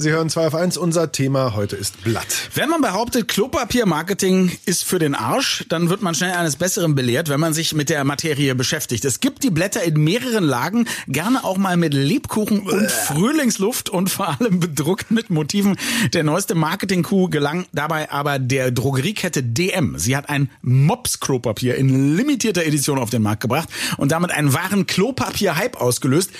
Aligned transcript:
Sie 0.00 0.12
hören 0.12 0.30
2 0.30 0.46
auf 0.46 0.54
1, 0.54 0.76
unser 0.76 1.10
Thema 1.10 1.56
heute 1.56 1.74
ist 1.74 2.04
Blatt. 2.04 2.50
Wenn 2.54 2.68
man 2.68 2.80
behauptet, 2.80 3.26
Klopapiermarketing 3.26 4.52
ist 4.64 4.84
für 4.84 5.00
den 5.00 5.16
Arsch, 5.16 5.64
dann 5.70 5.90
wird 5.90 6.02
man 6.02 6.14
schnell 6.14 6.34
eines 6.34 6.54
Besseren 6.54 6.94
belehrt, 6.94 7.28
wenn 7.28 7.40
man 7.40 7.52
sich 7.52 7.74
mit 7.74 7.90
der 7.90 8.04
Materie 8.04 8.54
beschäftigt. 8.54 9.04
Es 9.04 9.18
gibt 9.18 9.42
die 9.42 9.50
Blätter 9.50 9.82
in 9.82 9.94
mehreren 9.94 10.44
Lagen, 10.44 10.86
gerne 11.08 11.42
auch 11.42 11.56
mal 11.56 11.76
mit 11.76 11.94
Lebkuchen 11.94 12.60
und 12.60 12.88
Frühlingsluft 12.88 13.90
und 13.90 14.08
vor 14.08 14.28
allem 14.28 14.60
bedruckt 14.60 15.10
mit 15.10 15.30
Motiven. 15.30 15.76
Der 16.12 16.22
neueste 16.22 16.54
Marketing-Coup 16.54 17.28
gelang 17.28 17.66
dabei 17.72 18.08
aber 18.12 18.38
der 18.38 18.70
Drogeriekette 18.70 19.42
DM. 19.42 19.98
Sie 19.98 20.16
hat 20.16 20.28
ein 20.28 20.48
Mops-Klopapier 20.62 21.74
in 21.74 22.16
limitierter 22.16 22.64
Edition 22.64 23.00
auf 23.00 23.10
den 23.10 23.22
Markt 23.22 23.42
gebracht 23.42 23.68
und 23.96 24.12
damit 24.12 24.30
einen 24.30 24.54
wahren 24.54 24.86
Klopapier-Hype 24.86 25.80
ausgelöst 25.80 26.30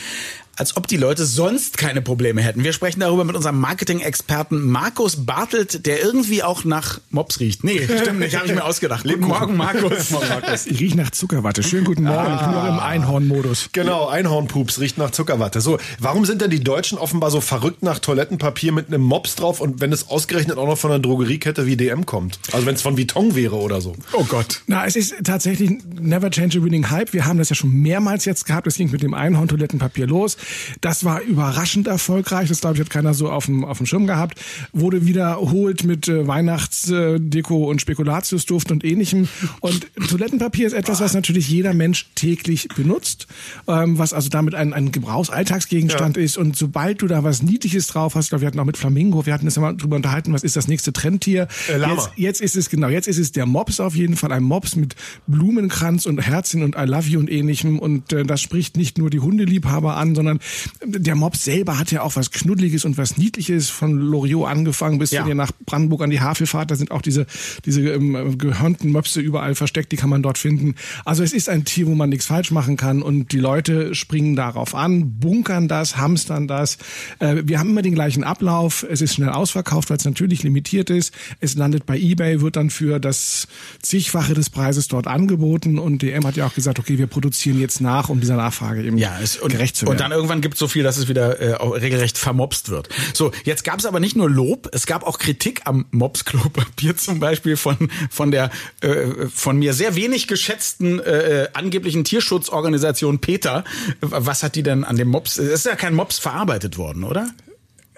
als 0.59 0.77
ob 0.77 0.89
die 0.89 0.97
Leute 0.97 1.25
sonst 1.25 1.79
keine 1.79 2.03
Probleme 2.03 2.43
hätten. 2.43 2.65
Wir 2.65 2.73
sprechen 2.73 2.99
darüber 2.99 3.25
mit 3.25 3.37
unserem 3.37 3.61
Marketing-Experten 3.61 4.67
Markus 4.67 5.25
Bartelt, 5.25 5.87
der 5.87 6.03
irgendwie 6.03 6.43
auch 6.43 6.65
nach 6.65 7.01
Mops 7.11 7.39
riecht. 7.39 7.63
Nee, 7.63 7.81
stimmt 7.85 8.19
nicht, 8.19 8.35
habe 8.35 8.47
ich 8.47 8.55
mir 8.55 8.65
ausgedacht. 8.65 9.05
Guten 9.05 9.21
Morgen, 9.21 9.57
Markus. 9.57 10.11
Markus. 10.11 10.67
Ich 10.67 10.81
rieche 10.81 10.97
nach 10.97 11.11
Zuckerwatte. 11.11 11.63
Schönen 11.63 11.85
guten 11.85 12.03
Morgen. 12.03 12.19
Ah. 12.19 12.35
Ich 12.35 12.43
bin 12.43 12.51
noch 12.51 12.69
im 12.69 12.81
Einhorn-Modus. 12.81 13.71
Genau, 13.73 14.09
Einhornpups 14.09 14.81
riecht 14.81 14.99
nach 14.99 15.13
Zuckerwatte. 15.13 15.61
So, 15.61 15.79
warum 16.01 16.25
sind 16.25 16.43
denn 16.43 16.51
die 16.51 16.63
Deutschen 16.63 16.99
offenbar 16.99 17.31
so 17.31 17.41
verrückt 17.41 17.85
nach 17.85 18.01
Toilettenpapier 18.01 18.73
mit 18.73 18.89
einem 18.89 19.03
Mops 19.03 19.37
drauf 19.37 19.61
und 19.61 19.81
wenn 19.81 19.93
es 19.93 20.09
ausgerechnet 20.09 20.59
auch 20.59 20.67
noch 20.67 20.79
von 20.79 20.91
einer 20.91 21.01
Drogeriekette 21.01 21.67
wie 21.67 21.77
DM 21.77 22.05
kommt? 22.05 22.41
Also 22.51 22.67
wenn 22.67 22.75
es 22.75 22.83
von 22.83 22.99
Vuitton 22.99 23.37
wäre 23.37 23.55
oder 23.55 23.81
so. 23.81 23.95
Oh 24.13 24.25
Gott. 24.25 24.63
Na, 24.67 24.85
es 24.87 24.97
ist 24.97 25.15
tatsächlich 25.23 25.71
never 26.01 26.31
change 26.33 26.59
a 26.59 26.65
winning 26.65 26.91
hype. 26.91 27.13
Wir 27.13 27.27
haben 27.27 27.39
das 27.39 27.49
ja 27.49 27.55
schon 27.55 27.73
mehrmals 27.73 28.25
jetzt 28.25 28.45
gehabt. 28.45 28.67
Es 28.67 28.75
ging 28.75 28.91
mit 28.91 29.03
dem 29.03 29.15
Einhorn-Toilettenpapier 29.15 30.09
los. 30.09 30.37
Das 30.81 31.05
war 31.05 31.21
überraschend 31.23 31.87
erfolgreich. 31.87 32.49
Das, 32.49 32.61
glaube 32.61 32.77
ich, 32.77 32.81
hat 32.81 32.91
keiner 32.91 33.15
so 33.15 33.31
auf 33.31 33.47
dem, 33.47 33.65
auf 33.65 33.79
dem 33.79 33.87
Schirm 33.87 34.07
gehabt. 34.07 34.41
Wurde 34.73 35.07
wiederholt 35.07 35.85
mit 35.85 36.09
äh, 36.09 36.27
Weihnachtsdeko 36.27 37.69
und 37.69 37.81
Spekulatiusduft 37.81 38.71
und 38.71 38.85
ähnlichem. 38.85 39.29
Und 39.61 39.87
Toilettenpapier 40.09 40.67
ist 40.67 40.73
etwas, 40.73 41.01
was 41.01 41.15
natürlich 41.15 41.49
jeder 41.49 41.75
Mensch 41.75 42.07
täglich 42.15 42.69
benutzt, 42.69 43.27
ähm, 43.67 43.99
was 43.99 44.13
also 44.13 44.29
damit 44.29 44.55
ein, 44.55 44.73
ein 44.73 44.93
Gebrauchsalltagsgegenstand 44.93 46.17
ja. 46.17 46.23
ist. 46.23 46.37
Und 46.37 46.57
sobald 46.57 47.03
du 47.03 47.07
da 47.07 47.25
was 47.25 47.43
Niedliches 47.43 47.87
drauf 47.87 48.15
hast, 48.15 48.31
glaube 48.31 48.43
wir 48.43 48.47
hatten 48.49 48.61
auch 48.61 48.65
mit 48.65 48.77
Flamingo, 48.77 49.27
wir 49.27 49.35
hatten 49.35 49.47
uns 49.47 49.57
immer 49.57 49.75
drüber 49.75 49.97
unterhalten, 49.97 50.33
was 50.33 50.43
ist 50.43 50.57
das 50.57 50.69
nächste 50.69 50.93
Trendtier? 50.93 51.49
Äh, 51.69 51.79
jetzt, 51.79 52.11
jetzt 52.17 52.41
ist 52.41 52.57
es 52.57 52.71
genau, 52.71 52.89
jetzt 52.89 53.09
ist 53.09 53.19
es 53.19 53.33
der 53.33 53.47
Mops 53.47 53.81
auf 53.81 53.95
jeden 53.95 54.17
Fall, 54.17 54.33
ein 54.33 54.43
Mops 54.43 54.77
mit 54.77 54.95
Blumenkranz 55.27 56.07
und 56.07 56.19
Herzchen 56.19 56.63
und 56.63 56.77
I 56.77 56.85
love 56.85 57.09
you 57.09 57.19
und 57.19 57.31
ähnlichem. 57.31 57.79
Und 57.79 58.13
äh, 58.13 58.25
das 58.25 58.41
spricht 58.41 58.77
nicht 58.77 58.99
nur 58.99 59.11
die 59.11 59.21
Hundeliebhaber 59.21 59.97
an, 59.97 60.15
sondern 60.15 60.38
der 60.85 61.15
Mops 61.15 61.45
selber 61.45 61.79
hat 61.79 61.91
ja 61.91 62.03
auch 62.03 62.17
was 62.17 62.31
Knuddeliges 62.31 62.85
und 62.85 62.99
was 62.99 63.17
Niedliches 63.17 63.71
von 63.71 63.99
Loriot 63.99 64.49
angefangen 64.49 64.99
bis 64.99 65.11
ja. 65.11 65.25
hier 65.25 65.35
nach 65.35 65.51
Brandenburg 65.67 66.03
an 66.03 66.11
die 66.11 66.21
Havelfahrt. 66.21 66.71
Da 66.71 66.77
sind 66.77 66.91
auch 66.91 67.03
diese, 67.03 67.27
diese 67.65 67.83
ähm, 67.83 68.39
gehörnten 68.39 68.93
Möpse 68.93 69.21
überall 69.21 69.55
versteckt, 69.55 69.93
die 69.93 69.97
kann 69.97 70.11
man 70.11 70.23
dort 70.23 70.39
finden. 70.39 70.75
Also 71.05 71.23
es 71.23 71.33
ist 71.33 71.49
ein 71.49 71.65
Tier, 71.65 71.87
wo 71.87 71.95
man 71.95 72.11
nichts 72.11 72.27
falsch 72.27 72.51
machen 72.51 72.77
kann 72.77 73.03
und 73.03 73.33
die 73.33 73.39
Leute 73.39 73.95
springen 73.95 74.37
darauf 74.37 74.75
an, 74.75 75.19
bunkern 75.19 75.69
das, 75.69 75.97
hamstern 75.97 76.49
das. 76.49 76.79
Äh, 77.19 77.43
wir 77.45 77.59
haben 77.59 77.71
immer 77.71 77.83
den 77.83 77.95
gleichen 77.95 78.25
Ablauf. 78.25 78.87
Es 78.89 79.01
ist 79.01 79.15
schnell 79.15 79.31
ausverkauft, 79.31 79.91
weil 79.91 79.97
es 79.97 80.05
natürlich 80.05 80.43
limitiert 80.43 80.91
ist. 80.91 81.13
Es 81.41 81.55
landet 81.55 81.87
bei 81.87 81.99
eBay, 81.99 82.41
wird 82.41 82.57
dann 82.57 82.71
für 82.71 82.99
das 82.99 83.49
zigfache 83.83 84.35
des 84.35 84.51
Preises 84.51 84.89
dort 84.89 85.07
angeboten 85.07 85.79
und 85.79 86.03
DM 86.03 86.27
hat 86.27 86.37
ja 86.37 86.47
auch 86.47 86.55
gesagt, 86.55 86.79
okay, 86.79 86.99
wir 86.99 87.07
produzieren 87.07 87.61
jetzt 87.61 87.81
nach, 87.81 88.09
um 88.09 88.21
dieser 88.21 88.37
Nachfrage 88.37 88.83
eben 88.83 88.99
ja, 88.99 89.19
es, 89.23 89.37
und, 89.37 89.53
gerecht 89.53 89.77
zu 89.77 89.87
werden. 89.87 89.93
Und 89.93 90.01
dann 90.01 90.13
irgendwann 90.29 90.41
gibt 90.43 90.55
es 90.55 90.61
so 90.61 90.69
viel, 90.69 90.83
dass 90.83 90.99
es 90.99 91.09
wieder 91.09 91.41
äh, 91.41 91.55
regelrecht 91.55 92.19
vermopst 92.19 92.69
wird. 92.69 92.89
So, 93.15 93.33
jetzt 93.45 93.65
gab 93.65 93.79
es 93.79 93.87
aber 93.87 93.99
nicht 93.99 94.17
nur 94.17 94.29
Lob, 94.29 94.69
es 94.73 94.87
gab 94.87 95.05
auch 95.05 95.19
Kritik 95.19 95.63
am 95.65 95.87
Mops-Klopapier 95.91 96.97
zum 96.97 97.19
Beispiel 97.19 97.57
von 97.57 97.91
von 98.11 98.31
der 98.31 98.51
äh, 98.83 99.27
von 99.35 99.59
mir 99.59 99.73
sehr 99.73 99.95
wenig 99.95 100.29
geschätzten 100.29 101.01
äh, 101.01 101.45
äh 101.45 101.49
angeblichen 101.55 102.05
Tierschutzorganisation 102.05 103.21
Peter. 103.21 103.65
Was 104.01 104.43
hat 104.43 104.55
die 104.55 104.63
denn 104.63 104.85
an 104.85 104.97
dem 104.97 105.09
Mops? 105.09 105.39
Es 105.39 105.61
ist 105.61 105.67
ja 105.67 105.77
kein 105.77 105.95
Mops 105.95 106.19
verarbeitet 106.19 106.77
worden, 106.77 107.05
oder? 107.05 107.31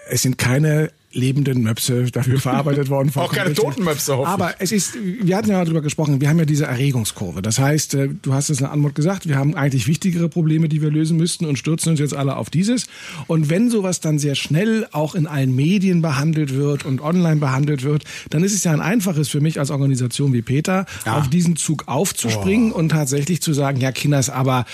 Es 0.07 0.21
sind 0.21 0.37
keine 0.37 0.91
lebenden 1.13 1.61
Möpse 1.63 2.05
dafür 2.11 2.39
verarbeitet 2.41 2.89
worden. 2.89 3.11
Auch 3.15 3.33
keine 3.33 3.53
toten 3.53 3.83
Möpse, 3.83 4.15
hoffentlich. 4.17 4.33
Aber 4.33 4.55
es 4.59 4.71
ist, 4.71 4.97
wir 5.21 5.35
hatten 5.35 5.49
ja 5.49 5.63
darüber 5.63 5.81
gesprochen, 5.81 6.21
wir 6.21 6.29
haben 6.29 6.39
ja 6.39 6.45
diese 6.45 6.65
Erregungskurve. 6.65 7.41
Das 7.41 7.59
heißt, 7.59 7.95
äh, 7.95 8.09
du 8.21 8.33
hast 8.33 8.49
es 8.49 8.59
in 8.59 8.65
der 8.65 8.71
Antwort 8.71 8.95
gesagt, 8.95 9.27
wir 9.27 9.37
haben 9.37 9.55
eigentlich 9.55 9.87
wichtigere 9.87 10.29
Probleme, 10.29 10.69
die 10.69 10.81
wir 10.81 10.89
lösen 10.89 11.17
müssten 11.17 11.45
und 11.45 11.57
stürzen 11.57 11.91
uns 11.91 11.99
jetzt 11.99 12.15
alle 12.15 12.37
auf 12.37 12.49
dieses. 12.49 12.87
Und 13.27 13.49
wenn 13.49 13.69
sowas 13.69 13.99
dann 13.99 14.19
sehr 14.19 14.35
schnell 14.35 14.87
auch 14.91 15.15
in 15.15 15.27
allen 15.27 15.55
Medien 15.55 16.01
behandelt 16.01 16.53
wird 16.53 16.85
und 16.85 17.01
online 17.01 17.37
behandelt 17.37 17.83
wird, 17.83 18.03
dann 18.29 18.43
ist 18.43 18.53
es 18.53 18.63
ja 18.63 18.71
ein 18.71 18.81
einfaches 18.81 19.29
für 19.29 19.41
mich 19.41 19.59
als 19.59 19.71
Organisation 19.71 20.33
wie 20.33 20.41
Peter, 20.41 20.85
ja. 21.05 21.17
auf 21.17 21.29
diesen 21.29 21.55
Zug 21.55 21.87
aufzuspringen 21.87 22.71
oh. 22.71 22.77
und 22.77 22.89
tatsächlich 22.89 23.41
zu 23.41 23.53
sagen, 23.53 23.79
ja 23.79 23.91
Kinders, 23.91 24.29
aber 24.29 24.65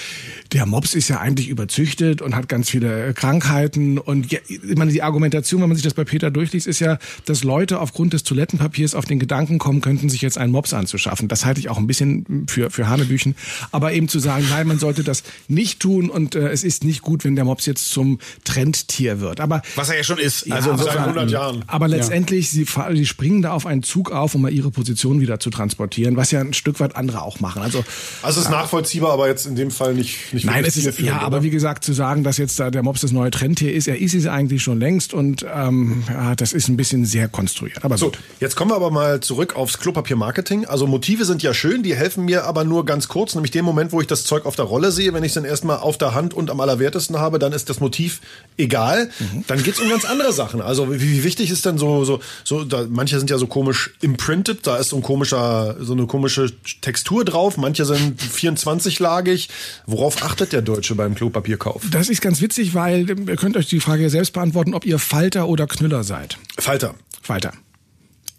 der 0.53 0.65
Mops 0.65 0.93
ist 0.93 1.07
ja 1.07 1.19
eigentlich 1.19 1.49
überzüchtet 1.49 2.21
und 2.21 2.35
hat 2.35 2.47
ganz 2.47 2.69
viele 2.69 3.13
Krankheiten 3.13 3.97
und 3.97 4.31
ja, 4.31 4.39
ich 4.47 4.75
meine, 4.75 4.91
die 4.91 5.01
Argumentation, 5.01 5.61
wenn 5.61 5.69
man 5.69 5.75
sich 5.75 5.83
das 5.83 5.93
bei 5.93 6.03
Peter 6.03 6.26
da 6.27 6.31
durchliest, 6.31 6.67
ist 6.67 6.79
ja, 6.79 6.97
dass 7.25 7.43
Leute 7.43 7.79
aufgrund 7.79 8.13
des 8.13 8.23
Toilettenpapiers 8.23 8.95
auf 8.95 9.05
den 9.05 9.19
Gedanken 9.19 9.57
kommen 9.57 9.81
könnten, 9.81 10.09
sich 10.09 10.21
jetzt 10.21 10.37
einen 10.37 10.51
Mops 10.51 10.73
anzuschaffen. 10.73 11.27
Das 11.27 11.45
halte 11.45 11.59
ich 11.59 11.69
auch 11.69 11.77
ein 11.77 11.87
bisschen 11.87 12.45
für, 12.47 12.69
für 12.69 12.87
Hanebüchen. 12.87 13.35
Aber 13.71 13.93
eben 13.93 14.07
zu 14.07 14.19
sagen, 14.19 14.45
nein, 14.49 14.67
man 14.67 14.79
sollte 14.79 15.03
das 15.03 15.23
nicht 15.47 15.79
tun 15.79 16.09
und 16.09 16.35
äh, 16.35 16.49
es 16.49 16.63
ist 16.63 16.83
nicht 16.83 17.01
gut, 17.01 17.23
wenn 17.23 17.35
der 17.35 17.45
Mops 17.45 17.65
jetzt 17.65 17.89
zum 17.89 18.19
Trendtier 18.43 19.19
wird. 19.19 19.39
Aber 19.39 19.61
Was 19.75 19.89
er 19.89 19.97
ja 19.97 20.03
schon 20.03 20.19
ist, 20.19 20.51
also 20.51 20.71
ja, 20.71 20.77
seit 20.77 20.97
100 20.97 21.31
Jahren. 21.31 21.63
Aber 21.67 21.87
letztendlich, 21.87 22.53
ja. 22.53 22.65
sie, 22.65 22.97
sie 22.97 23.05
springen 23.05 23.41
da 23.41 23.51
auf 23.51 23.65
einen 23.65 23.83
Zug 23.83 24.11
auf, 24.11 24.35
um 24.35 24.41
mal 24.41 24.53
ihre 24.53 24.71
Position 24.71 25.21
wieder 25.21 25.39
zu 25.39 25.49
transportieren, 25.49 26.17
was 26.17 26.31
ja 26.31 26.41
ein 26.41 26.53
Stück 26.53 26.79
weit 26.79 26.95
andere 26.95 27.21
auch 27.21 27.39
machen. 27.39 27.61
Also, 27.61 27.83
also 28.21 28.39
es 28.39 28.47
ist 28.47 28.51
nachvollziehbar, 28.51 29.11
aber 29.13 29.27
jetzt 29.27 29.45
in 29.45 29.55
dem 29.55 29.71
Fall 29.71 29.93
nicht, 29.93 30.33
nicht 30.33 30.45
Nein, 30.45 30.65
es 30.65 30.77
ist, 30.77 30.99
ja, 30.99 31.19
aber 31.19 31.43
wie 31.43 31.49
gesagt, 31.49 31.83
zu 31.83 31.93
sagen, 31.93 32.23
dass 32.23 32.37
jetzt 32.37 32.59
da 32.59 32.71
der 32.71 32.83
Mops 32.83 33.01
das 33.01 33.11
neue 33.11 33.31
Trendtier 33.31 33.73
ist, 33.73 33.87
er 33.87 33.99
ist 33.99 34.13
es 34.13 34.27
eigentlich 34.27 34.63
schon 34.63 34.79
längst 34.79 35.13
und 35.13 35.45
ähm, 35.53 36.03
ja, 36.17 36.35
das 36.35 36.51
ist 36.51 36.67
ein 36.67 36.77
bisschen 36.77 37.05
sehr 37.05 37.27
konstruiert. 37.27 37.85
Aber 37.85 37.95
so, 37.95 38.07
gut. 38.07 38.17
jetzt 38.39 38.55
kommen 38.55 38.71
wir 38.71 38.75
aber 38.75 38.89
mal 38.89 39.19
zurück 39.19 39.55
aufs 39.55 39.77
Klopapier-Marketing. 39.77 40.65
Also 40.65 40.87
Motive 40.87 41.25
sind 41.25 41.43
ja 41.43 41.53
schön, 41.53 41.83
die 41.83 41.95
helfen 41.95 42.25
mir 42.25 42.45
aber 42.45 42.63
nur 42.63 42.85
ganz 42.85 43.07
kurz, 43.07 43.35
nämlich 43.35 43.51
den 43.51 43.63
Moment, 43.63 43.91
wo 43.91 44.01
ich 44.01 44.07
das 44.07 44.23
Zeug 44.23 44.47
auf 44.47 44.55
der 44.55 44.65
Rolle 44.65 44.91
sehe. 44.91 45.13
Wenn 45.13 45.23
ich 45.23 45.29
es 45.29 45.33
dann 45.35 45.45
erstmal 45.45 45.77
auf 45.77 45.99
der 45.99 46.15
Hand 46.15 46.33
und 46.33 46.49
am 46.49 46.59
allerwertesten 46.59 47.19
habe, 47.19 47.37
dann 47.37 47.53
ist 47.53 47.69
das 47.69 47.79
Motiv 47.79 48.21
egal. 48.57 49.11
Mhm. 49.19 49.43
Dann 49.45 49.61
geht's 49.61 49.79
um 49.79 49.89
ganz 49.89 50.05
andere 50.05 50.33
Sachen. 50.33 50.59
Also 50.59 50.91
wie, 50.91 50.99
wie 50.99 51.23
wichtig 51.23 51.51
ist 51.51 51.67
denn 51.67 51.77
so, 51.77 52.03
so, 52.03 52.19
so 52.43 52.63
da, 52.63 52.87
manche 52.89 53.19
sind 53.19 53.29
ja 53.29 53.37
so 53.37 53.45
komisch 53.45 53.91
imprinted, 54.01 54.65
da 54.65 54.77
ist 54.77 54.89
so 54.89 54.95
ein 54.95 55.03
komischer, 55.03 55.75
so 55.79 55.93
eine 55.93 56.07
komische 56.07 56.51
Textur 56.81 57.25
drauf, 57.25 57.57
manche 57.57 57.85
sind 57.85 58.19
24-lagig. 58.19 59.49
Worauf 59.85 60.23
achtet 60.23 60.51
der 60.51 60.63
Deutsche 60.63 60.95
beim 60.95 61.13
Klopapierkauf? 61.13 61.83
Das 61.91 62.09
ist 62.09 62.23
ganz 62.23 62.41
witzig, 62.41 62.73
weil 62.73 63.07
ihr 63.07 63.35
könnt 63.35 63.55
euch 63.55 63.67
die 63.67 63.79
Frage 63.79 64.09
selbst 64.09 64.33
beantworten, 64.33 64.73
ob 64.73 64.83
ihr 64.83 64.97
Falter 64.97 65.47
oder 65.47 65.67
Knüller 65.67 66.06
seid. 66.07 66.37
Falter. 66.57 66.95
Falter. 67.21 67.51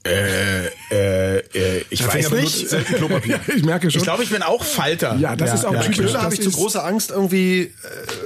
Äh, 0.04 0.66
äh, 0.91 1.38
äh, 1.38 1.84
ich 1.91 2.00
da 2.00 2.09
weiß 2.09 2.31
nicht. 2.32 2.69
Klopapier. 2.94 3.41
ich 3.56 3.65
merke 3.65 3.91
schon. 3.91 3.99
Ich 3.99 4.04
glaube, 4.04 4.22
ich 4.22 4.31
bin 4.31 4.43
auch 4.43 4.65
Falter. 4.65 5.16
Ja, 5.16 5.37
das 5.37 5.49
ja, 5.49 5.54
ist 5.54 5.65
auch 5.65 5.75
ja, 5.75 5.82
typisch. 5.82 6.12
Da 6.12 6.22
habe 6.22 6.34
ich 6.34 6.41
zu 6.41 6.50
große 6.50 6.82
Angst, 6.82 7.10
irgendwie 7.10 7.60
äh, 7.60 7.71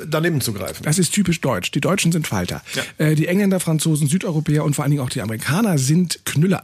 daneben 0.06 0.40
zu 0.40 0.52
greifen. 0.52 0.82
Das 0.82 0.98
ist 0.98 1.12
typisch 1.12 1.40
deutsch. 1.40 1.70
Die 1.70 1.80
Deutschen 1.80 2.12
sind 2.12 2.26
Falter. 2.26 2.62
Ja. 2.74 3.06
Äh, 3.06 3.14
die 3.14 3.26
Engländer, 3.26 3.60
Franzosen, 3.60 4.06
Südeuropäer 4.06 4.64
und 4.64 4.74
vor 4.74 4.84
allen 4.84 4.92
Dingen 4.92 5.02
auch 5.02 5.10
die 5.10 5.22
Amerikaner 5.22 5.78
sind 5.78 6.24
Knüller. 6.24 6.62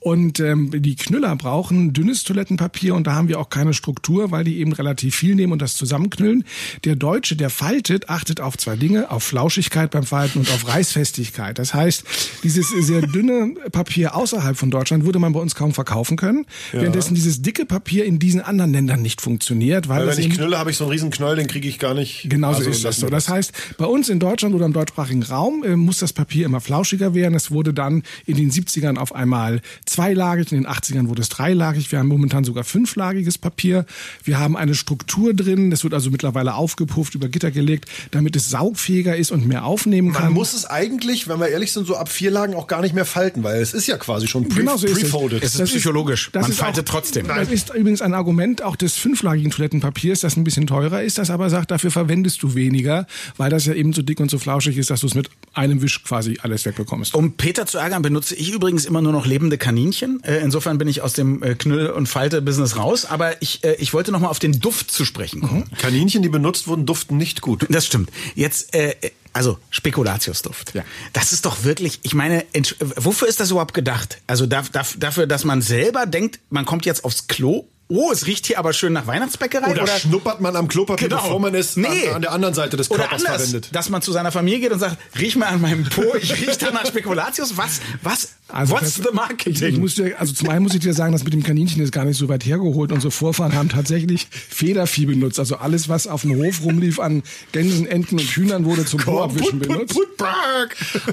Und 0.00 0.40
ähm, 0.40 0.70
die 0.82 0.96
Knüller 0.96 1.34
brauchen 1.36 1.92
dünnes 1.92 2.24
Toilettenpapier 2.24 2.94
und 2.94 3.06
da 3.06 3.14
haben 3.14 3.28
wir 3.28 3.38
auch 3.38 3.50
keine 3.50 3.74
Struktur, 3.74 4.30
weil 4.30 4.44
die 4.44 4.58
eben 4.58 4.72
relativ 4.72 5.14
viel 5.16 5.34
nehmen 5.34 5.52
und 5.52 5.62
das 5.62 5.74
zusammenknüllen. 5.74 6.44
Der 6.84 6.96
Deutsche, 6.96 7.36
der 7.36 7.50
faltet, 7.50 8.08
achtet 8.08 8.40
auf 8.40 8.56
zwei 8.56 8.76
Dinge, 8.76 9.10
auf 9.10 9.24
Flauschigkeit 9.24 9.90
beim 9.90 10.04
Falten 10.04 10.40
und 10.40 10.50
auf 10.50 10.68
Reißfestigkeit. 10.68 11.58
Das 11.58 11.74
heißt, 11.74 12.04
dieses 12.42 12.68
sehr 12.68 13.02
dünne 13.02 13.54
Papier 13.70 14.14
außerhalb 14.14 14.44
außerhalb 14.44 14.56
von 14.56 14.70
Deutschland 14.70 15.04
würde 15.04 15.18
man 15.18 15.33
bei 15.34 15.40
uns 15.40 15.54
kaum 15.54 15.74
verkaufen 15.74 16.16
können. 16.16 16.46
Ja. 16.72 16.80
Währenddessen 16.80 17.14
dieses 17.14 17.42
dicke 17.42 17.66
Papier 17.66 18.04
in 18.04 18.18
diesen 18.18 18.40
anderen 18.40 18.72
Ländern 18.72 19.02
nicht 19.02 19.20
funktioniert. 19.20 19.88
Weil, 19.88 20.06
weil 20.06 20.16
wenn 20.16 20.24
ich 20.24 20.30
knülle, 20.30 20.58
habe 20.58 20.70
ich 20.70 20.76
so 20.76 20.84
einen 20.84 20.92
riesen 20.92 21.10
Knoll, 21.10 21.36
den 21.36 21.46
kriege 21.46 21.68
ich 21.68 21.78
gar 21.78 21.94
nicht. 21.94 22.26
Genauso 22.28 22.58
also 22.58 22.70
ist 22.70 22.84
das 22.84 22.96
so. 22.96 23.08
Das 23.08 23.28
heißt, 23.28 23.52
bei 23.76 23.84
uns 23.84 24.08
in 24.08 24.18
Deutschland 24.18 24.54
oder 24.54 24.64
im 24.64 24.72
deutschsprachigen 24.72 25.22
Raum 25.22 25.62
äh, 25.64 25.76
muss 25.76 25.98
das 25.98 26.12
Papier 26.12 26.46
immer 26.46 26.60
flauschiger 26.60 27.14
werden. 27.14 27.34
Es 27.34 27.50
wurde 27.50 27.74
dann 27.74 28.02
in 28.26 28.36
den 28.36 28.50
70ern 28.50 28.96
auf 28.96 29.14
einmal 29.14 29.60
zweilagig, 29.84 30.52
in 30.52 30.62
den 30.62 30.66
80ern 30.66 31.08
wurde 31.08 31.22
es 31.22 31.28
dreilagig. 31.28 31.92
Wir 31.92 31.98
haben 31.98 32.08
momentan 32.08 32.44
sogar 32.44 32.64
fünflagiges 32.64 33.38
Papier. 33.38 33.84
Wir 34.22 34.38
haben 34.38 34.56
eine 34.56 34.74
Struktur 34.74 35.34
drin. 35.34 35.70
Das 35.70 35.84
wird 35.84 35.94
also 35.94 36.10
mittlerweile 36.10 36.54
aufgepufft, 36.54 37.14
über 37.14 37.28
Gitter 37.28 37.50
gelegt, 37.50 37.88
damit 38.10 38.36
es 38.36 38.48
saugfähiger 38.48 39.16
ist 39.16 39.30
und 39.32 39.46
mehr 39.46 39.64
aufnehmen 39.64 40.12
kann. 40.12 40.24
Man 40.24 40.32
muss 40.34 40.54
es 40.54 40.64
eigentlich, 40.64 41.28
wenn 41.28 41.38
wir 41.40 41.48
ehrlich 41.48 41.72
sind, 41.72 41.86
so 41.86 41.96
ab 41.96 42.08
vier 42.08 42.30
Lagen 42.30 42.54
auch 42.54 42.66
gar 42.66 42.80
nicht 42.80 42.94
mehr 42.94 43.04
falten, 43.04 43.42
weil 43.42 43.60
es 43.60 43.74
ist 43.74 43.86
ja 43.86 43.96
quasi 43.96 44.26
schon 44.26 44.48
pre 44.48 44.60
genau 44.60 44.76
so 44.76 44.86
ist 44.86 45.02
prefolded. 45.28 45.44
Es, 45.44 45.58
ist 45.58 45.70
psychologisch. 45.70 46.30
Das 46.32 46.42
Man 46.42 46.50
ist 46.50 46.58
faltet 46.58 46.88
auch, 46.88 46.92
trotzdem. 46.92 47.26
Das 47.26 47.48
ist 47.48 47.74
übrigens 47.74 48.02
ein 48.02 48.14
Argument 48.14 48.62
auch 48.62 48.76
des 48.76 48.94
fünflagigen 48.94 49.50
Toilettenpapiers, 49.50 50.20
das 50.20 50.36
ein 50.36 50.44
bisschen 50.44 50.66
teurer 50.66 51.02
ist, 51.02 51.18
das 51.18 51.30
aber 51.30 51.50
sagt, 51.50 51.70
dafür 51.70 51.90
verwendest 51.90 52.42
du 52.42 52.54
weniger, 52.54 53.06
weil 53.36 53.50
das 53.50 53.66
ja 53.66 53.74
eben 53.74 53.92
so 53.92 54.02
dick 54.02 54.20
und 54.20 54.30
so 54.30 54.38
flauschig 54.38 54.76
ist, 54.76 54.90
dass 54.90 55.00
du 55.00 55.06
es 55.06 55.14
mit 55.14 55.30
einem 55.52 55.82
Wisch 55.82 56.02
quasi 56.04 56.38
alles 56.42 56.64
wegbekommst. 56.64 57.14
Um 57.14 57.32
Peter 57.32 57.66
zu 57.66 57.78
ärgern, 57.78 58.02
benutze 58.02 58.34
ich 58.34 58.52
übrigens 58.52 58.84
immer 58.84 59.02
nur 59.02 59.12
noch 59.12 59.26
lebende 59.26 59.58
Kaninchen. 59.58 60.22
Äh, 60.24 60.38
insofern 60.38 60.78
bin 60.78 60.88
ich 60.88 61.02
aus 61.02 61.12
dem 61.12 61.42
äh, 61.42 61.54
Knüll- 61.54 61.90
und 61.90 62.08
Falte-Business 62.08 62.76
raus. 62.76 63.06
Aber 63.06 63.40
ich, 63.42 63.64
äh, 63.64 63.74
ich 63.78 63.92
wollte 63.92 64.12
noch 64.12 64.20
mal 64.20 64.28
auf 64.28 64.38
den 64.38 64.60
Duft 64.60 64.90
zu 64.90 65.04
sprechen 65.04 65.40
kommen. 65.40 65.64
Kaninchen, 65.78 66.22
die 66.22 66.28
benutzt 66.28 66.66
wurden, 66.66 66.86
duften 66.86 67.16
nicht 67.16 67.40
gut. 67.40 67.66
Das 67.68 67.86
stimmt. 67.86 68.10
Jetzt, 68.34 68.74
äh, 68.74 68.94
also 69.34 69.58
Spekulatiusduft. 69.70 70.74
Ja. 70.74 70.84
Das 71.12 71.32
ist 71.32 71.44
doch 71.44 71.64
wirklich, 71.64 72.00
ich 72.02 72.14
meine, 72.14 72.46
wofür 72.78 73.28
ist 73.28 73.40
das 73.40 73.50
überhaupt 73.50 73.74
gedacht? 73.74 74.18
Also 74.26 74.46
da, 74.46 74.62
da, 74.72 74.82
dafür, 74.96 75.26
dass 75.26 75.44
man 75.44 75.60
selber 75.60 76.06
denkt, 76.06 76.40
man 76.50 76.64
kommt 76.64 76.86
jetzt 76.86 77.04
aufs 77.04 77.26
Klo. 77.26 77.66
Oh, 77.88 78.10
es 78.10 78.26
riecht 78.26 78.46
hier 78.46 78.58
aber 78.58 78.72
schön 78.72 78.94
nach 78.94 79.06
Weihnachtsbäckerei. 79.06 79.70
Oder, 79.70 79.86
schnuppert 79.86 80.40
man 80.40 80.56
am 80.56 80.68
Klopapier, 80.68 81.08
Genau. 81.08 81.20
bevor 81.22 81.38
man 81.38 81.54
es 81.54 81.76
Nee. 81.76 82.08
an, 82.08 82.14
an 82.16 82.22
der 82.22 82.32
anderen 82.32 82.54
Seite 82.54 82.78
des 82.78 82.90
Oder 82.90 83.00
Körpers 83.02 83.24
anders, 83.26 83.42
verwendet. 83.42 83.68
dass 83.72 83.90
man 83.90 84.00
zu 84.00 84.10
seiner 84.10 84.32
Familie 84.32 84.60
geht 84.60 84.72
und 84.72 84.78
sagt, 84.78 84.96
riech 85.20 85.36
mal 85.36 85.46
an 85.48 85.60
meinem 85.60 85.84
Po, 85.84 86.02
ich 86.20 86.32
riech 86.32 86.56
da 86.56 86.70
nach 86.70 86.86
Spekulatius. 86.86 87.58
Was, 87.58 87.80
was, 88.02 88.32
what's 88.70 88.80
das- 88.80 88.94
the 88.94 89.00
Ich, 89.02 89.08
ich 89.08 89.14
marketing? 89.14 89.80
muss 89.80 89.96
dir, 89.96 90.18
also 90.18 90.32
zum 90.32 90.48
einen 90.48 90.62
muss 90.62 90.72
ich 90.74 90.80
dir 90.80 90.94
sagen, 90.94 91.12
das 91.12 91.24
mit 91.24 91.34
dem 91.34 91.42
Kaninchen 91.42 91.82
ist 91.82 91.92
gar 91.92 92.06
nicht 92.06 92.16
so 92.16 92.26
weit 92.28 92.46
hergeholt. 92.46 92.90
Unsere 92.90 93.10
Vorfahren 93.10 93.54
haben 93.54 93.68
tatsächlich 93.68 94.28
Federvieh 94.30 95.04
benutzt. 95.04 95.38
Also 95.38 95.56
alles, 95.56 95.90
was 95.90 96.06
auf 96.06 96.22
dem 96.22 96.36
Hof 96.36 96.62
rumlief 96.64 96.98
an 97.00 97.22
Gänsen, 97.52 97.86
Enten 97.86 98.18
und 98.18 98.24
Hühnern, 98.30 98.64
wurde 98.64 98.86
zum 98.86 99.00
Po-Abwischen 99.00 99.58
benutzt. 99.58 99.98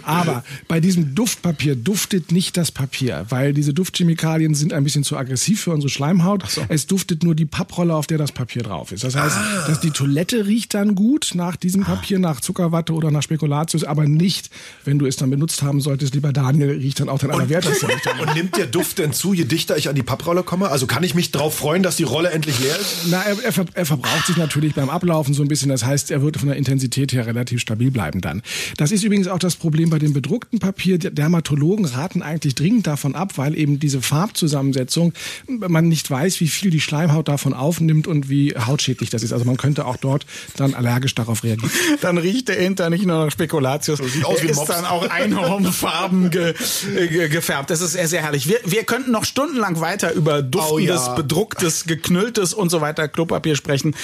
Aber 0.03 0.43
bei 0.67 0.79
diesem 0.79 1.15
Duftpapier 1.15 1.75
duftet 1.75 2.31
nicht 2.31 2.55
das 2.57 2.71
Papier, 2.71 3.25
weil 3.29 3.53
diese 3.53 3.73
Duftchemikalien 3.73 4.55
sind 4.55 4.73
ein 4.73 4.83
bisschen 4.85 5.03
zu 5.03 5.17
aggressiv 5.17 5.61
für 5.63 5.71
unsere 5.71 5.89
Schleimhaut. 5.89 6.43
Es 6.69 6.87
duftet 6.87 7.23
nur 7.23 7.35
die 7.35 7.45
Papprolle, 7.45 7.95
auf 7.95 8.07
der 8.07 8.17
das 8.17 8.31
Papier 8.31 8.63
drauf 8.63 8.91
ist. 8.91 9.03
Das 9.03 9.15
heißt, 9.15 9.37
dass 9.67 9.79
die 9.79 9.91
Toilette 9.91 10.47
riecht 10.47 10.73
dann 10.73 10.95
gut 10.95 11.31
nach 11.33 11.55
diesem 11.55 11.83
Papier, 11.83 12.19
nach 12.19 12.41
Zuckerwatte 12.41 12.93
oder 12.93 13.11
nach 13.11 13.23
Spekulatius, 13.23 13.83
aber 13.83 14.05
nicht, 14.05 14.49
wenn 14.85 14.99
du 14.99 15.05
es 15.05 15.15
dann 15.15 15.29
benutzt 15.29 15.61
haben 15.61 15.81
solltest, 15.81 16.13
lieber 16.13 16.33
Daniel, 16.33 16.71
riecht 16.71 16.99
dann 16.99 17.09
auch 17.09 17.19
dein 17.19 17.31
allerwertester. 17.31 17.87
Und 18.21 18.35
nimmt 18.35 18.57
der 18.57 18.67
Duft 18.67 18.99
denn 18.99 19.13
zu, 19.13 19.33
je 19.33 19.45
dichter 19.45 19.77
ich 19.77 19.89
an 19.89 19.95
die 19.95 20.03
Papprolle 20.03 20.43
komme? 20.43 20.69
Also 20.69 20.87
kann 20.87 21.03
ich 21.03 21.15
mich 21.15 21.31
drauf 21.31 21.55
freuen, 21.55 21.83
dass 21.83 21.95
die 21.95 22.03
Rolle 22.03 22.31
endlich 22.31 22.59
leer 22.59 22.77
ist? 22.79 23.07
Na, 23.09 23.21
er, 23.21 23.37
er, 23.43 23.65
er 23.73 23.85
verbraucht 23.85 24.27
sich 24.27 24.37
natürlich 24.37 24.75
beim 24.75 24.89
Ablaufen 24.89 25.33
so 25.33 25.41
ein 25.41 25.47
bisschen. 25.47 25.69
Das 25.69 25.85
heißt, 25.85 26.11
er 26.11 26.21
wird 26.21 26.37
von 26.37 26.47
der 26.47 26.57
Intensität 26.57 27.13
her 27.13 27.25
relativ 27.25 27.61
stabil 27.61 27.91
bleiben 27.91 28.21
dann. 28.21 28.41
Das 28.77 28.91
ist 28.91 29.03
übrigens 29.03 29.27
auch 29.27 29.39
das 29.39 29.55
Problem 29.55 29.89
bei 29.89 29.99
dem 29.99 30.13
bedruckten 30.13 30.59
Papier. 30.59 30.97
Dermatologen 30.97 31.85
raten 31.85 32.21
eigentlich 32.21 32.55
dringend 32.55 32.87
davon 32.87 33.15
ab, 33.15 33.37
weil 33.37 33.57
eben 33.57 33.79
diese 33.79 34.01
Farbzusammensetzung, 34.01 35.13
man 35.47 35.87
nicht 35.87 36.09
weiß, 36.09 36.39
wie 36.39 36.47
viel 36.53 36.69
die 36.71 36.81
Schleimhaut 36.81 37.27
davon 37.27 37.53
aufnimmt 37.53 38.07
und 38.07 38.29
wie 38.29 38.53
hautschädlich 38.55 39.09
das 39.09 39.23
ist. 39.23 39.33
Also 39.33 39.45
man 39.45 39.57
könnte 39.57 39.85
auch 39.85 39.97
dort 39.97 40.25
dann 40.57 40.73
allergisch 40.73 41.15
darauf 41.15 41.43
reagieren. 41.43 41.71
Dann 42.01 42.17
riecht 42.17 42.47
der 42.47 42.55
Hinter 42.55 42.89
nicht 42.89 43.05
nur 43.05 43.25
nach 43.25 43.31
Spekulatius. 43.31 43.99
sieht 43.99 44.25
aus 44.25 44.41
wie 44.41 44.47
ist 44.47 44.55
Mops. 44.57 44.67
dann 44.69 44.85
auch 44.85 45.07
einhornfarben 45.09 46.29
ge, 46.31 46.53
äh, 46.95 47.07
ge, 47.07 47.29
gefärbt. 47.29 47.69
Das 47.69 47.81
ist 47.81 47.93
sehr, 47.93 48.07
sehr 48.07 48.21
herrlich. 48.21 48.47
Wir, 48.47 48.59
wir 48.65 48.83
könnten 48.83 49.11
noch 49.11 49.25
stundenlang 49.25 49.79
weiter 49.81 50.13
über 50.13 50.41
duftendes, 50.41 50.71
Oh 50.71 51.07
ja. 51.07 51.13
bedrucktes, 51.15 51.85
geknülltes 51.85 52.53
und 52.53 52.69
so 52.69 52.81
weiter 52.81 53.07
Klopapier 53.07 53.55
sprechen. 53.55 53.95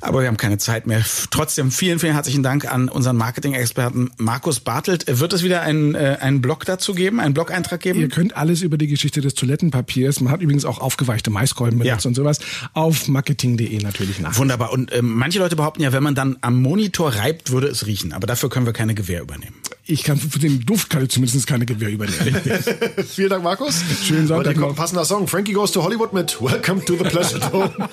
Aber 0.00 0.20
wir 0.20 0.28
haben 0.28 0.36
keine 0.36 0.58
Zeit 0.58 0.86
mehr. 0.86 1.02
Trotzdem 1.30 1.70
vielen, 1.70 1.98
vielen 1.98 2.12
herzlichen 2.14 2.42
Dank 2.42 2.72
an 2.72 2.88
unseren 2.88 3.16
Marketing-Experten 3.16 4.10
Markus 4.16 4.60
Bartelt. 4.60 5.04
Wird 5.08 5.32
es 5.32 5.42
wieder 5.42 5.62
einen, 5.62 5.94
äh, 5.94 6.18
einen 6.20 6.40
Blog 6.40 6.64
dazu 6.64 6.94
geben, 6.94 7.20
einen 7.20 7.34
Blog-Eintrag 7.34 7.80
geben? 7.80 8.00
Ihr 8.00 8.08
könnt 8.08 8.36
alles 8.36 8.62
über 8.62 8.78
die 8.78 8.86
Geschichte 8.86 9.20
des 9.20 9.34
Toilettenpapiers, 9.34 10.20
man 10.20 10.32
hat 10.32 10.40
übrigens 10.42 10.64
auch 10.64 10.78
aufgeweichte 10.80 11.30
Maiskolben 11.30 11.78
benutzt 11.78 12.04
Ja. 12.04 12.08
und 12.08 12.14
sowas, 12.14 12.38
auf 12.74 13.08
marketing.de 13.08 13.78
natürlich 13.82 14.20
nach. 14.20 14.36
Wunderbar. 14.38 14.72
Und 14.72 14.94
ähm, 14.94 15.14
manche 15.14 15.38
Leute 15.38 15.56
behaupten 15.56 15.82
ja, 15.82 15.92
wenn 15.92 16.02
man 16.02 16.14
dann 16.14 16.36
am 16.40 16.60
Monitor 16.62 17.10
reibt, 17.14 17.50
würde 17.50 17.66
es 17.68 17.86
riechen. 17.86 18.12
Aber 18.12 18.26
dafür 18.26 18.48
können 18.50 18.66
wir 18.66 18.72
keine 18.72 18.94
Gewähr 18.94 19.20
übernehmen. 19.22 19.54
Ich 19.84 20.02
kann 20.04 20.18
für 20.18 20.38
den 20.38 20.60
Duft 20.66 20.90
kann 20.90 21.02
ich 21.02 21.08
zumindest 21.10 21.46
keine 21.46 21.64
Gewehr 21.64 21.88
übernehmen. 21.88 22.40
Vielen 23.08 23.30
Dank, 23.30 23.42
Markus. 23.42 23.82
Schönen 24.04 24.26
Sonntag 24.26 24.48
Und 24.48 24.60
kommt 24.60 24.60
noch. 24.60 24.68
ein 24.70 24.76
passender 24.76 25.04
Song. 25.06 25.26
Frankie 25.26 25.52
Goes 25.54 25.72
to 25.72 25.82
Hollywood 25.82 26.12
mit 26.12 26.40
Welcome 26.42 26.84
to 26.84 26.94
the 26.96 27.04
Pleasure 27.04 27.40
Dome. 27.50 27.70